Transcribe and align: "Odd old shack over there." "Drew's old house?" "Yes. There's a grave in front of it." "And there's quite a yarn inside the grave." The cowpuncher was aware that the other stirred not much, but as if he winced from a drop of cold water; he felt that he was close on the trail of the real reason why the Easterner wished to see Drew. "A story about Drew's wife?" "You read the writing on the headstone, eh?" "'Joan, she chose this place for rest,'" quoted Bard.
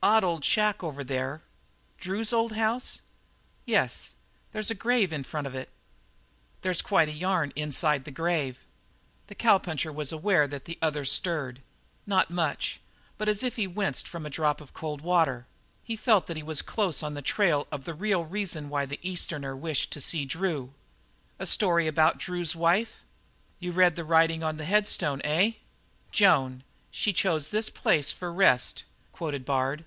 "Odd 0.00 0.22
old 0.22 0.44
shack 0.44 0.84
over 0.84 1.02
there." 1.02 1.42
"Drew's 1.98 2.32
old 2.32 2.52
house?" 2.52 3.00
"Yes. 3.66 4.14
There's 4.52 4.70
a 4.70 4.74
grave 4.76 5.12
in 5.12 5.24
front 5.24 5.48
of 5.48 5.56
it." 5.56 5.70
"And 5.70 6.62
there's 6.62 6.82
quite 6.82 7.08
a 7.08 7.12
yarn 7.12 7.52
inside 7.56 8.04
the 8.04 8.12
grave." 8.12 8.64
The 9.26 9.34
cowpuncher 9.34 9.92
was 9.92 10.12
aware 10.12 10.46
that 10.46 10.66
the 10.66 10.78
other 10.80 11.04
stirred 11.04 11.62
not 12.06 12.30
much, 12.30 12.78
but 13.18 13.28
as 13.28 13.42
if 13.42 13.56
he 13.56 13.66
winced 13.66 14.06
from 14.06 14.24
a 14.24 14.30
drop 14.30 14.60
of 14.60 14.72
cold 14.72 15.00
water; 15.00 15.48
he 15.82 15.96
felt 15.96 16.28
that 16.28 16.36
he 16.36 16.44
was 16.44 16.62
close 16.62 17.02
on 17.02 17.14
the 17.14 17.20
trail 17.20 17.66
of 17.72 17.84
the 17.84 17.92
real 17.92 18.24
reason 18.24 18.68
why 18.68 18.86
the 18.86 19.00
Easterner 19.02 19.56
wished 19.56 19.90
to 19.94 20.00
see 20.00 20.24
Drew. 20.24 20.74
"A 21.40 21.44
story 21.46 21.88
about 21.88 22.18
Drew's 22.18 22.54
wife?" 22.54 23.02
"You 23.58 23.72
read 23.72 23.96
the 23.96 24.04
writing 24.04 24.44
on 24.44 24.58
the 24.58 24.64
headstone, 24.64 25.20
eh?" 25.24 25.54
"'Joan, 26.12 26.62
she 26.92 27.12
chose 27.12 27.48
this 27.48 27.68
place 27.68 28.12
for 28.12 28.32
rest,'" 28.32 28.84
quoted 29.10 29.44
Bard. 29.44 29.84